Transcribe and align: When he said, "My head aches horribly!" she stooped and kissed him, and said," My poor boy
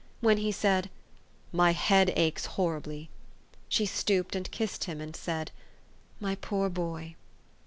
When 0.19 0.37
he 0.37 0.51
said, 0.51 0.89
"My 1.51 1.73
head 1.73 2.11
aches 2.15 2.47
horribly!" 2.57 3.11
she 3.69 3.85
stooped 3.85 4.35
and 4.35 4.49
kissed 4.49 4.85
him, 4.85 4.99
and 4.99 5.15
said," 5.15 5.51
My 6.19 6.33
poor 6.33 6.69
boy 6.69 7.15